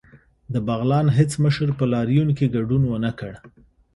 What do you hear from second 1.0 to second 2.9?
هیڅ مشر په لاریون کې ګډون